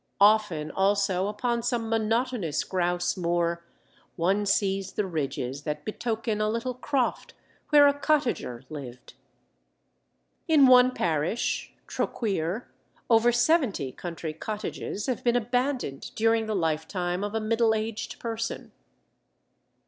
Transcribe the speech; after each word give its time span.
Often 0.19 0.71
also, 0.71 1.27
upon 1.27 1.61
some 1.61 1.87
monotonous 1.87 2.63
grouse 2.63 3.15
moor, 3.15 3.63
one 4.15 4.47
sees 4.47 4.93
the 4.93 5.05
ridges 5.05 5.61
that 5.61 5.85
betoken 5.85 6.41
a 6.41 6.49
little 6.49 6.73
croft 6.73 7.35
where 7.69 7.87
a 7.87 7.93
cottager 7.93 8.63
lived. 8.67 9.13
In 10.47 10.65
one 10.65 10.89
parish 10.89 11.71
(Troqueer) 11.85 12.63
over 13.11 13.31
seventy 13.31 13.91
country 13.91 14.33
cottages 14.33 15.05
have 15.05 15.23
been 15.23 15.35
abandoned 15.35 16.09
during 16.15 16.47
the 16.47 16.55
lifetime 16.55 17.23
of 17.23 17.35
a 17.35 17.39
middle 17.39 17.75
aged 17.75 18.17
person. 18.19 18.71